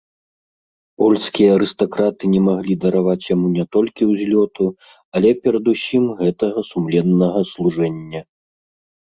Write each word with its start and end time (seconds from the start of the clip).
Польскія 1.01 1.49
арыстакраты 1.57 2.23
не 2.35 2.41
маглі 2.47 2.77
дараваць 2.85 3.25
яму 3.35 3.47
не 3.59 3.65
толькі 3.75 4.03
ўзлёту, 4.13 4.65
але 5.21 5.29
перадусім 5.45 6.03
гэтага 6.25 6.59
сумленнага 6.73 7.39
служэння. 7.53 8.21